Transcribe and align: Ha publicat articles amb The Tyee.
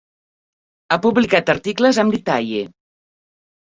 Ha 0.95 0.99
publicat 1.05 1.53
articles 1.57 2.03
amb 2.07 2.19
The 2.19 2.25
Tyee. 2.35 2.69